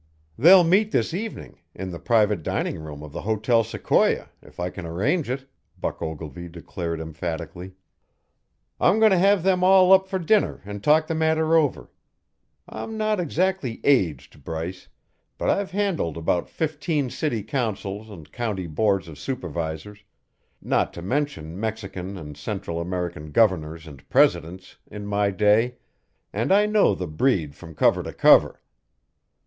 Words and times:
"They'll 0.35 0.63
meet 0.63 0.91
this 0.91 1.13
evening 1.13 1.59
in 1.75 1.91
the 1.91 1.99
private 1.99 2.41
diningroom 2.41 3.03
of 3.03 3.11
the 3.11 3.21
Hotel 3.21 3.63
Sequoia, 3.63 4.29
if 4.41 4.59
I 4.59 4.71
can 4.71 4.83
arrange 4.83 5.29
it," 5.29 5.45
Buck 5.79 6.01
Ogilvy 6.01 6.47
declared 6.49 6.99
emphatically. 6.99 7.73
"I'm 8.79 8.97
going 8.97 9.11
to 9.11 9.19
have 9.19 9.43
them 9.43 9.63
all 9.63 9.91
up 9.93 10.07
for 10.07 10.17
dinner 10.17 10.63
and 10.65 10.83
talk 10.83 11.05
the 11.05 11.13
matter 11.13 11.55
over. 11.55 11.91
I'm 12.67 12.97
not 12.97 13.19
exactly 13.19 13.79
aged, 13.83 14.43
Bryce, 14.43 14.87
but 15.37 15.51
I've 15.51 15.69
handled 15.69 16.17
about 16.17 16.49
fifteen 16.49 17.11
city 17.11 17.43
councils 17.43 18.09
and 18.09 18.31
county 18.31 18.65
boards 18.65 19.07
of 19.07 19.19
supervisors, 19.19 20.03
not 20.59 20.93
to 20.93 21.03
mention 21.03 21.59
Mexican 21.59 22.17
and 22.17 22.35
Central 22.35 22.81
American 22.81 23.29
governors 23.29 23.85
and 23.85 24.09
presidents, 24.09 24.77
in 24.89 25.05
my 25.05 25.29
day, 25.29 25.75
and 26.33 26.51
I 26.51 26.65
know 26.65 26.95
the 26.95 27.05
breed 27.05 27.53
from 27.53 27.75
cover 27.75 28.01
to 28.01 28.13
cover. 28.13 28.61